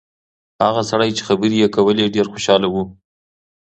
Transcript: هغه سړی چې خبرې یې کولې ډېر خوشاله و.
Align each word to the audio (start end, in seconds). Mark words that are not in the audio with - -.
هغه 0.65 0.81
سړی 0.91 1.09
چې 1.17 1.21
خبرې 1.27 1.57
یې 1.61 1.67
کولې 1.75 2.05
ډېر 2.15 2.27
خوشاله 2.33 2.67
و. 2.69 2.75